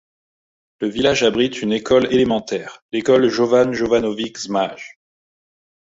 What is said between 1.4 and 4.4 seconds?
une école élémentaire, l'école Jovan Jovanović